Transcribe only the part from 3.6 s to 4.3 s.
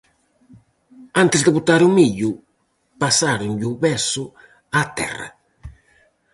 o veso